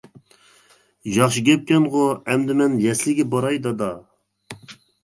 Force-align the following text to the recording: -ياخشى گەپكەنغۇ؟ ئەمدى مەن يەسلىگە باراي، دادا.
-ياخشى 1.09 1.45
گەپكەنغۇ؟ 1.49 2.01
ئەمدى 2.15 2.59
مەن 2.63 2.81
يەسلىگە 2.87 3.31
باراي، 3.37 3.63
دادا. 3.69 3.93